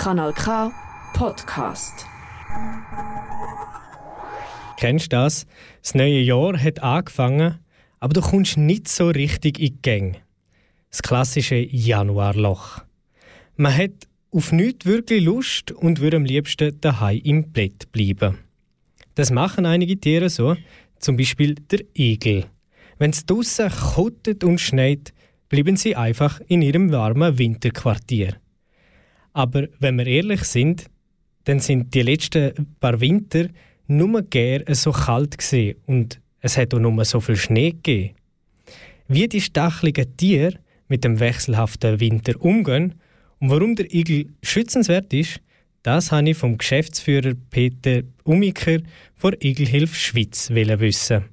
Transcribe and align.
Kanal 0.00 0.32
K 0.32 0.72
Podcast. 1.12 2.06
Kennst 4.78 5.04
du 5.04 5.08
das? 5.10 5.46
Das 5.82 5.94
neue 5.94 6.20
Jahr 6.20 6.58
hat 6.58 6.82
angefangen, 6.82 7.58
aber 7.98 8.14
du 8.14 8.22
kommst 8.22 8.56
nicht 8.56 8.88
so 8.88 9.08
richtig 9.08 9.58
in 9.58 9.74
die 9.74 9.82
Gänge. 9.82 10.16
Das 10.88 11.02
klassische 11.02 11.56
Januarloch. 11.56 12.82
Man 13.56 13.76
hat 13.76 13.90
auf 14.30 14.52
nichts 14.52 14.86
wirklich 14.86 15.22
Lust 15.22 15.70
und 15.70 16.00
würde 16.00 16.16
am 16.16 16.24
liebsten 16.24 16.80
daheim 16.80 17.20
im 17.22 17.52
Bett 17.52 17.92
bleiben. 17.92 18.38
Das 19.16 19.30
machen 19.30 19.66
einige 19.66 20.00
Tiere 20.00 20.30
so, 20.30 20.56
zum 20.98 21.18
Beispiel 21.18 21.56
der 21.56 21.80
Igel. 21.94 22.46
Wenn 22.96 23.10
es 23.10 23.26
draussen 23.26 23.68
kottet 23.68 24.44
und 24.44 24.62
schneit, 24.62 25.12
bleiben 25.50 25.76
sie 25.76 25.94
einfach 25.94 26.40
in 26.48 26.62
ihrem 26.62 26.90
warmen 26.90 27.36
Winterquartier. 27.36 28.40
Aber 29.32 29.68
wenn 29.78 29.98
wir 29.98 30.06
ehrlich 30.06 30.44
sind, 30.44 30.86
dann 31.44 31.60
sind 31.60 31.94
die 31.94 32.02
letzten 32.02 32.74
paar 32.80 33.00
Winter 33.00 33.46
nur 33.86 34.22
gern 34.22 34.62
so 34.74 34.92
kalt 34.92 35.38
gewesen 35.38 35.76
und 35.86 36.20
es 36.40 36.56
hat 36.56 36.74
auch 36.74 36.78
nur 36.78 37.04
so 37.04 37.20
viel 37.20 37.36
Schnee 37.36 37.70
gegeben. 37.70 38.14
Wie 39.08 39.28
die 39.28 39.40
stacheligen 39.40 40.16
Tiere 40.16 40.54
mit 40.88 41.04
dem 41.04 41.18
wechselhaften 41.18 42.00
Winter 42.00 42.40
umgehen 42.40 42.94
und 43.40 43.50
warum 43.50 43.74
der 43.74 43.92
Igel 43.92 44.26
schützenswert 44.42 45.12
ist, 45.12 45.40
das 45.82 46.12
habe 46.12 46.30
ich 46.30 46.36
vom 46.36 46.58
Geschäftsführer 46.58 47.32
Peter 47.50 48.02
Umiker 48.24 48.78
von 49.16 49.34
Igelhilfe 49.40 49.96
Schweiz 49.96 50.50
wissen. 50.50 51.24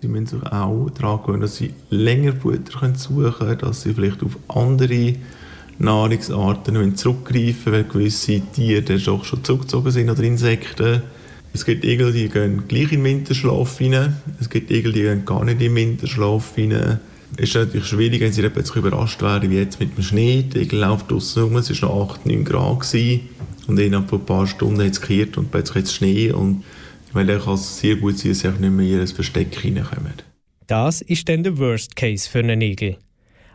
Sie 0.00 0.08
müssen 0.08 0.26
sich 0.26 0.42
auch 0.44 0.90
daran 0.90 1.22
gewöhnen, 1.22 1.40
dass 1.42 1.56
sie 1.56 1.74
länger 1.90 2.32
Futter 2.32 2.94
suchen 2.94 3.32
können, 3.32 3.58
dass 3.58 3.82
sie 3.82 3.94
vielleicht 3.94 4.22
auf 4.22 4.38
andere 4.48 5.14
Nahrungsarten 5.78 6.96
zurückgreifen 6.96 7.72
weil 7.72 7.84
gewisse 7.84 8.40
Tiere 8.52 8.82
doch 8.98 9.24
schon 9.24 9.44
zurückgezogen 9.44 9.90
sind 9.90 10.10
oder 10.10 10.22
Insekten. 10.22 11.02
Es 11.54 11.64
gibt 11.64 11.84
Igel, 11.84 12.12
die 12.12 12.28
gehen 12.28 12.64
gleich 12.68 12.92
in 12.92 13.02
den 13.02 13.04
Winterschlaf 13.04 13.80
rein. 13.80 14.16
Es 14.40 14.50
gibt 14.50 14.70
Igel, 14.70 14.92
die 14.92 15.02
gehen 15.02 15.24
gar 15.24 15.44
nicht 15.44 15.54
in 15.54 15.74
den 15.74 15.76
Winterschlaf 15.76 16.56
rein. 16.56 17.00
Es 17.36 17.50
ist 17.50 17.54
natürlich 17.54 17.86
schwierig, 17.86 18.20
wenn 18.20 18.32
sie 18.32 18.48
plötzlich 18.48 18.76
überrascht 18.76 19.22
werden, 19.22 19.50
wie 19.50 19.56
jetzt 19.56 19.80
mit 19.80 19.96
dem 19.96 20.02
Schnee. 20.02 20.42
Der 20.42 20.62
Igel 20.62 20.80
läuft 20.80 21.10
draußen 21.10 21.42
rum, 21.42 21.56
es 21.56 21.82
war 21.82 21.88
noch 21.88 22.10
8, 22.10 22.26
9 22.26 22.44
Grad. 22.44 22.80
Gewesen. 22.80 23.28
Und 23.66 23.78
innerhalb 23.78 24.08
von 24.08 24.20
ein 24.20 24.26
paar 24.26 24.46
Stunden 24.46 24.80
hat 24.80 24.92
es 24.92 25.00
gekehrt 25.00 25.36
und 25.36 25.50
plötzlich 25.50 25.76
hat 25.76 25.84
es 25.84 25.94
Schnee. 25.94 26.32
Und 26.32 26.64
weil 27.12 27.26
dann 27.26 27.40
kann 27.40 27.54
es 27.54 27.78
sehr 27.78 27.96
gut 27.96 28.18
sein, 28.18 28.32
dass 28.32 28.40
sie 28.40 28.48
nicht 28.48 28.60
mehr 28.60 28.86
in 28.86 29.00
ihr 29.00 29.06
Versteck 29.06 29.64
reinkommen. 29.64 30.14
Das 30.66 31.00
ist 31.00 31.28
dann 31.28 31.42
der 31.42 31.56
Worst 31.58 31.96
Case 31.96 32.28
für 32.28 32.40
einen 32.40 32.60
Igel. 32.60 32.96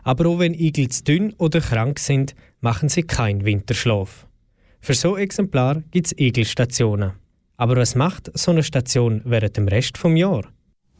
Aber 0.04 0.26
auch 0.26 0.38
wenn 0.38 0.54
Igel 0.54 0.88
zu 0.88 1.02
dünn 1.02 1.32
oder 1.38 1.60
krank 1.60 1.98
sind, 1.98 2.34
machen 2.60 2.88
sie 2.88 3.02
keinen 3.02 3.44
Winterschlaf. 3.44 4.26
Für 4.80 4.94
so 4.94 5.16
Exemplar 5.16 5.82
gibt 5.90 6.06
es 6.06 6.18
Igelstationen. 6.18 7.12
Aber 7.56 7.76
was 7.76 7.94
macht 7.94 8.30
so 8.34 8.50
eine 8.50 8.62
Station 8.62 9.22
während 9.24 9.56
dem 9.56 9.66
Rest 9.66 9.96
des 10.02 10.18
Jahres? 10.18 10.46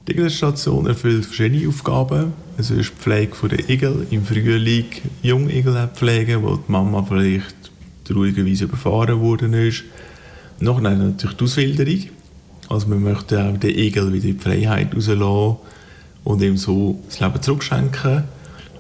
Die 0.07 0.13
Igelstation 0.13 0.87
erfüllt 0.87 1.27
verschiedene 1.27 1.69
Aufgaben. 1.69 2.33
Es 2.57 2.71
ist 2.71 2.93
die 2.93 3.03
Pflege 3.03 3.49
der 3.49 3.69
Igel 3.69 4.07
im 4.11 4.25
Frühling, 4.25 4.87
Jungigel 5.23 5.89
pflegen, 5.95 6.43
wo 6.43 6.57
die 6.57 6.73
Mama 6.73 7.03
vielleicht 7.03 7.55
traurigerweise 8.05 8.65
überfahren 8.65 9.21
worden 9.21 9.55
ist. 9.55 9.85
Nachher 10.61 10.97
natürlich 10.97 11.37
die 11.37 11.45
Auswilderung. 11.45 12.01
Also 12.69 12.89
man 12.89 13.03
möchte 13.03 13.43
auch 13.43 13.57
den 13.57 13.77
Igel 13.77 14.13
wieder 14.13 14.27
in 14.27 14.37
die 14.37 14.43
Freiheit 14.43 14.95
rauslassen 14.95 15.57
und 16.25 16.43
ihm 16.43 16.57
so 16.57 17.03
das 17.07 17.21
Leben 17.21 17.43
zurückschenken. 17.43 18.25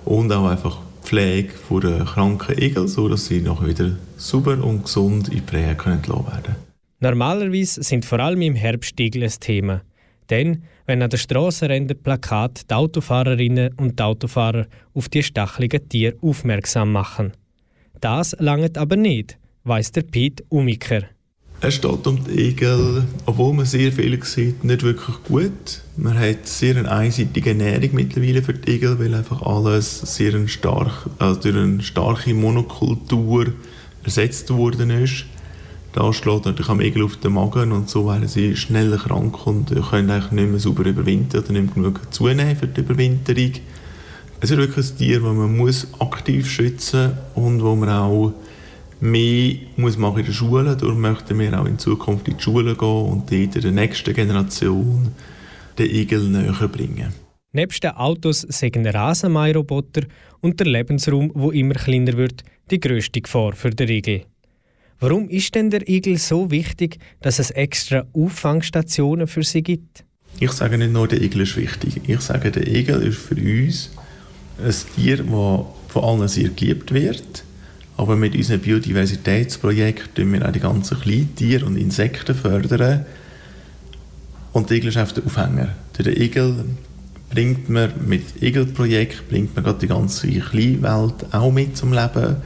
Und 0.04 0.32
auch 0.32 0.48
einfach 0.48 0.80
Pflege 1.02 1.52
der 1.82 2.04
kranken 2.04 2.58
Igel, 2.58 2.88
sodass 2.88 3.26
sie 3.26 3.40
nachher 3.40 3.68
wieder 3.68 3.92
sauber 4.16 4.62
und 4.62 4.84
gesund 4.84 5.28
in 5.28 5.44
die 5.46 5.52
werden 5.52 5.76
können. 5.76 6.56
Normalerweise 7.00 7.82
sind 7.82 8.04
vor 8.04 8.20
allem 8.20 8.40
im 8.42 8.54
Herbst 8.54 8.98
Igel 8.98 9.24
ein 9.24 9.32
Thema. 9.40 9.82
Denn 10.30 10.62
wenn 10.86 11.02
an 11.02 11.10
der 11.10 11.18
Strassenränder 11.18 11.94
Plakat 11.94 12.70
die 12.70 12.74
Autofahrerinnen 12.74 13.74
und 13.76 13.98
die 13.98 14.02
Autofahrer 14.02 14.66
auf 14.94 15.08
die 15.08 15.22
stacheligen 15.22 15.88
Tiere 15.88 16.16
aufmerksam 16.22 16.92
machen. 16.92 17.32
Das 18.00 18.34
langt 18.38 18.78
aber 18.78 18.96
nicht, 18.96 19.38
weiß 19.64 19.92
der 19.92 20.02
Piet 20.02 20.44
Umiker. 20.48 21.02
Es 21.66 21.76
steht 21.76 22.06
um 22.06 22.22
die 22.22 22.48
Igel, 22.50 23.04
obwohl 23.24 23.54
man 23.54 23.64
sehr 23.64 23.90
viel 23.90 24.22
sieht, 24.22 24.64
nicht 24.64 24.82
wirklich 24.82 25.16
gut. 25.26 25.80
Man 25.96 26.18
hat 26.18 26.46
sehr 26.46 26.76
eine 26.76 26.90
einseitige 26.90 27.50
Ernährung 27.50 27.88
mittlerweile 27.94 28.42
für 28.42 28.52
die 28.52 28.72
Igel, 28.72 28.98
weil 28.98 29.14
einfach 29.14 29.40
alles 29.40 30.00
sehr 30.00 30.46
stark, 30.46 31.08
also 31.18 31.40
durch 31.40 31.56
eine 31.56 31.82
starke 31.82 32.34
Monokultur 32.34 33.46
ersetzt 34.02 34.50
worden 34.50 34.90
ist. 34.90 35.24
Das 35.94 36.16
schlägt 36.16 36.44
natürlich 36.44 36.68
am 36.68 36.82
Igel 36.82 37.02
auf 37.02 37.16
den 37.16 37.32
Magen 37.32 37.72
und 37.72 37.88
so 37.88 38.08
werden 38.08 38.28
sie 38.28 38.56
schneller 38.56 38.98
krank 38.98 39.46
und 39.46 39.74
können 39.88 40.10
eigentlich 40.10 40.32
nicht 40.32 40.50
mehr 40.50 40.60
sauber 40.60 40.84
überwintern 40.84 41.44
oder 41.44 41.52
nicht 41.54 41.72
genug 41.72 42.12
zunehmen 42.12 42.56
für 42.56 42.66
die 42.66 42.82
Überwinterung. 42.82 43.52
Es 44.38 44.50
ist 44.50 44.58
wirklich 44.58 44.90
ein 44.90 44.98
Tier, 44.98 45.20
das 45.20 45.34
man 45.34 46.08
aktiv 46.10 46.46
schützen 46.46 47.12
muss 47.34 47.46
und 47.46 47.62
wo 47.62 47.74
man 47.74 47.88
auch 47.88 48.34
mehr 49.04 49.56
muss 49.76 49.98
machen 49.98 50.20
in 50.20 50.26
der 50.26 50.32
Schule. 50.32 50.76
Darum 50.76 51.00
möchten 51.00 51.38
wir 51.38 51.60
auch 51.60 51.66
in 51.66 51.78
Zukunft 51.78 52.26
in 52.26 52.38
die 52.38 52.42
Schule 52.42 52.74
gehen 52.74 53.06
und 53.06 53.30
dort 53.30 53.62
der 53.62 53.70
nächsten 53.70 54.14
Generation 54.14 55.12
den 55.78 55.90
Igel 55.90 56.28
näher 56.28 56.68
bringen. 56.68 57.12
Nebst 57.52 57.84
den 57.84 57.92
Autos 57.92 58.40
sind 58.40 58.76
Rasenmäherroboter 58.76 60.02
und 60.40 60.58
der 60.58 60.66
Lebensraum, 60.66 61.30
wo 61.34 61.50
immer 61.50 61.74
kleiner 61.74 62.14
wird, 62.14 62.42
die 62.70 62.80
grösste 62.80 63.20
Gefahr 63.20 63.52
für 63.52 63.70
den 63.70 63.88
Igel. 63.88 64.22
Warum 64.98 65.28
ist 65.28 65.54
denn 65.54 65.70
der 65.70 65.88
Igel 65.88 66.18
so 66.18 66.50
wichtig, 66.50 66.98
dass 67.20 67.38
es 67.38 67.50
extra 67.50 68.06
Auffangstationen 68.14 69.26
für 69.26 69.42
sie 69.42 69.62
gibt? 69.62 70.04
Ich 70.40 70.50
sage 70.52 70.78
nicht 70.78 70.92
nur, 70.92 71.06
der 71.06 71.20
Igel 71.20 71.42
ist 71.42 71.56
wichtig. 71.56 72.00
Ich 72.08 72.20
sage, 72.20 72.50
der 72.50 72.66
Igel 72.66 73.02
ist 73.02 73.18
für 73.18 73.36
uns 73.36 73.90
ein 74.58 74.74
Tier, 74.96 75.18
das 75.18 75.26
von 75.26 76.04
allen 76.04 76.28
sehr 76.28 76.48
geliebt 76.48 76.92
wird. 76.92 77.44
Aber 77.96 78.16
mit 78.16 78.34
unserem 78.34 78.60
Biodiversitätsprojekt 78.60 80.16
fördern 80.16 80.32
wir 80.32 80.46
auch 80.46 80.52
die 80.52 80.60
ganzen 80.60 80.98
Kleintiere 80.98 81.64
und 81.64 81.76
Insekten 81.76 82.34
fördern. 82.34 83.06
Und 84.52 84.70
der 84.70 84.76
Igel 84.76 84.88
ist 84.88 84.96
einfach 84.96 85.14
der 85.14 85.26
Aufhänger. 85.26 85.74
Der 85.98 86.20
Igel 86.20 86.64
bringt 87.30 87.68
man 87.68 87.92
mit 88.06 88.42
Igelprojekt 88.42 89.28
bringt 89.28 89.56
man 89.56 89.78
die 89.78 89.88
ganze 89.88 90.28
Kleinwelt 90.28 91.32
auch 91.32 91.52
mit 91.52 91.76
zum 91.76 91.92
Leben. 91.92 92.36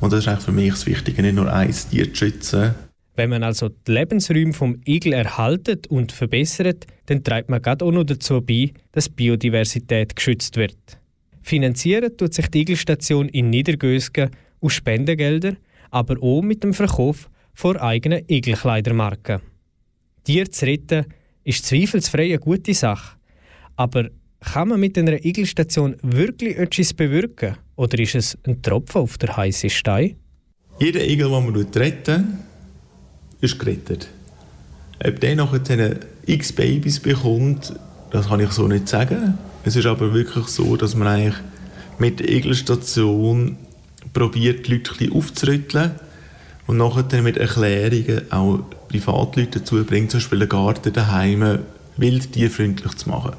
Und 0.00 0.12
das 0.12 0.26
ist 0.26 0.42
für 0.42 0.52
mich 0.52 0.70
das 0.70 0.86
Wichtige, 0.86 1.22
nicht 1.22 1.34
nur 1.34 1.52
ein 1.52 1.70
Tier 1.90 2.12
zu 2.12 2.16
schützen. 2.16 2.74
Wenn 3.14 3.28
man 3.28 3.42
also 3.42 3.68
die 3.68 3.92
Lebensräume 3.92 4.54
vom 4.54 4.80
Igel 4.86 5.12
erhaltet 5.12 5.86
und 5.86 6.12
verbessert, 6.12 6.86
dann 7.06 7.22
trägt 7.22 7.50
man 7.50 7.60
gerade 7.60 7.84
auch 7.84 7.92
noch 7.92 8.04
dazu 8.04 8.40
bei, 8.40 8.72
dass 8.92 9.10
Biodiversität 9.10 10.16
geschützt 10.16 10.56
wird. 10.56 10.76
Finanzieren 11.42 12.16
tut 12.16 12.32
sich 12.32 12.48
die 12.48 12.62
Igelstation 12.62 13.28
in 13.28 13.50
Niedergösgen 13.50 14.30
aus 14.62 14.72
Spendengeldern, 14.72 15.58
aber 15.90 16.16
auch 16.22 16.40
mit 16.40 16.64
dem 16.64 16.72
Verkauf 16.72 17.28
von 17.52 17.76
eigenen 17.76 18.24
Igelkleidermarken. 18.28 19.40
Tiere 20.24 20.48
zu 20.48 20.64
retten 20.64 21.06
ist 21.44 21.66
zweifelsfrei 21.66 22.26
eine 22.26 22.38
gute 22.38 22.72
Sache. 22.72 23.16
Aber 23.76 24.08
kann 24.40 24.68
man 24.68 24.80
mit 24.80 24.96
einer 24.96 25.24
Igelstation 25.24 25.96
wirklich 26.02 26.56
etwas 26.56 26.94
bewirken? 26.94 27.56
Oder 27.76 27.98
ist 27.98 28.14
es 28.14 28.38
ein 28.46 28.62
Tropfen 28.62 29.02
auf 29.02 29.18
der 29.18 29.36
heißen 29.36 29.70
Stein? 29.70 30.16
Jeder 30.78 31.04
Igel, 31.04 31.28
den 31.28 31.44
man 31.44 31.54
retten 31.54 32.38
ist 33.40 33.58
gerettet. 33.58 34.08
Ob 35.04 35.20
der 35.20 35.36
nachher 35.36 35.96
x 36.26 36.52
Babys 36.52 37.00
bekommt, 37.00 37.74
das 38.10 38.28
kann 38.28 38.40
ich 38.40 38.50
so 38.52 38.68
nicht 38.68 38.88
sagen. 38.88 39.36
Es 39.64 39.76
ist 39.76 39.86
aber 39.86 40.14
wirklich 40.14 40.46
so, 40.46 40.76
dass 40.76 40.94
man 40.94 41.08
eigentlich 41.08 41.34
mit 41.98 42.20
der 42.20 42.30
Igelstation 42.30 43.56
probiert, 44.12 44.66
die 44.66 44.72
Leute 44.72 45.14
aufzurütteln 45.14 45.92
und 46.66 46.76
nachher 46.76 47.22
mit 47.22 47.36
Erklärungen 47.36 48.30
auch 48.30 48.60
Privatleute 48.88 49.60
dazu 49.60 49.84
bringt, 49.84 50.10
zum 50.10 50.20
Beispiel 50.20 50.40
einen 50.40 50.48
Garten 50.48 50.92
daheim 50.92 51.60
wildtierfreundlich 51.96 52.94
zu 52.94 53.08
machen. 53.08 53.32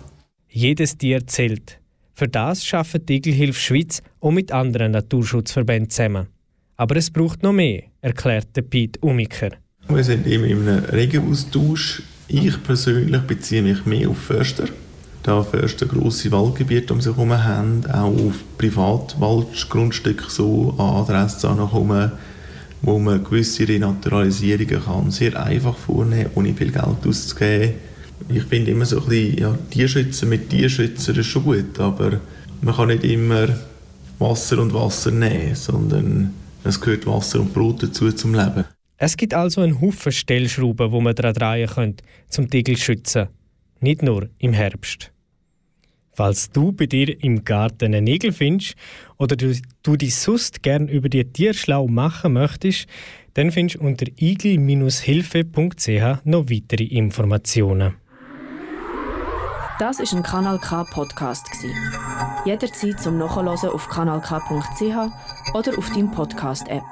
Jedes 0.50 0.98
Tier 0.98 1.26
zählt. 1.26 1.80
Für 2.16 2.28
das 2.28 2.72
arbeitet 2.74 3.10
Igelhilfe 3.10 3.60
Schweiz 3.60 4.02
auch 4.20 4.32
mit 4.32 4.52
anderen 4.52 4.92
Naturschutzverbänden 4.92 5.90
zusammen. 5.90 6.28
Aber 6.76 6.96
es 6.96 7.10
braucht 7.10 7.44
noch 7.44 7.54
mehr, 7.54 7.84
erklärt 8.02 8.70
Piet 8.70 9.02
Umiker. 9.02 9.52
Wir 9.88 10.04
sind 10.04 10.28
eben 10.28 10.44
in 10.44 10.68
einem 10.68 10.86
regen 10.86 11.30
Austausch. 11.30 12.04
Ich 12.28 12.62
persönlich 12.64 13.22
beziehe 13.24 13.62
mich 13.62 13.86
mehr 13.86 14.10
auf 14.10 14.18
Förster. 14.18 14.68
Da 15.24 15.42
Förster 15.42 15.86
grosse 15.86 16.32
Waldgebiete 16.32 16.94
um 16.94 17.02
sich 17.02 17.16
herum 17.16 17.32
haben, 17.32 17.86
auch 17.88 18.14
auf 18.14 18.44
Privatwaldgrundstücke 18.58 20.26
so 20.30 20.76
an 20.78 21.02
Adressen 21.02 21.58
kommen, 21.58 22.12
wo 22.82 23.00
man 23.00 23.24
gewisse 23.24 23.68
Renaturalisierungen 23.68 24.84
kann 24.84 25.12
sehr 25.12 25.42
einfach 25.42 25.78
vornehmen, 25.78 26.30
ohne 26.36 26.54
viel 26.54 26.72
Geld 26.72 27.08
auszugeben 27.08 27.74
ich 28.30 28.44
finde 28.44 28.72
immer 28.72 28.86
so 28.86 29.02
ein 29.02 29.08
bisschen, 29.08 29.38
ja, 29.38 29.58
Tierschützen 29.70 30.30
mit 30.30 30.50
Tierschützen 30.50 31.16
ist 31.16 31.28
schon 31.28 31.44
gut, 31.44 31.80
aber 31.80 32.20
man 32.62 32.76
kann 32.76 32.88
nicht 32.88 33.04
immer 33.04 33.48
Wasser 34.20 34.60
und 34.60 34.74
Wasser 34.74 35.12
nehmen, 35.12 35.56
sondern 35.56 36.34
Es 36.64 36.80
gehört 36.80 37.06
Wasser 37.06 37.42
und 37.42 37.54
Brot 37.54 37.84
dazu 37.84 38.12
zum 38.12 38.34
Leben. 38.34 38.64
Es 38.98 39.18
gibt 39.18 39.34
also 39.34 39.62
einen 39.62 39.82
Haufen 39.82 40.14
Stellschrauben, 40.14 40.92
wo 40.92 41.02
man 41.02 41.14
daran 41.14 41.34
drehen 41.34 41.68
könnte, 41.68 42.04
zum 42.30 42.48
Igel 42.54 42.78
zu 42.78 42.84
schützen. 42.84 43.28
Nicht 43.82 44.02
nur 44.02 44.30
im 44.38 44.54
Herbst. 44.54 45.13
Falls 46.16 46.52
du 46.52 46.72
bei 46.72 46.86
dir 46.86 47.24
im 47.24 47.44
Garten 47.44 47.86
einen 47.86 48.06
Igel 48.08 48.32
findest 48.32 48.76
oder 49.18 49.36
du, 49.36 49.56
du 49.82 49.96
dich 49.96 50.16
sonst 50.16 50.62
gern 50.62 50.88
über 50.88 51.10
die 51.10 51.26
Tiere 51.26 51.56
schlau 51.56 51.88
machen 51.88 52.34
möchtest, 52.34 52.88
dann 53.34 53.52
findest 53.52 53.82
du 53.82 53.86
unter 53.86 54.06
igel-hilfe.ch 54.18 56.26
noch 56.26 56.50
weitere 56.50 56.84
Informationen. 56.84 57.96
Das 59.80 60.00
ist 60.00 60.14
ein 60.14 60.22
Kanal 60.22 60.60
K 60.60 60.84
Podcast 60.84 61.48
Jederzeit 62.46 63.02
zum 63.02 63.18
Nachhören 63.18 63.48
auf 63.48 63.90
kanalk.ch 63.90 64.84
oder 65.54 65.78
auf 65.78 65.90
deinem 65.90 66.12
Podcast 66.12 66.68
App. 66.68 66.84